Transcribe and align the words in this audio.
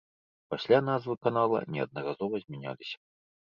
Пасля 0.53 0.79
назвы 0.87 1.13
канала 1.27 1.61
неаднаразова 1.75 2.43
змяняліся. 2.47 2.97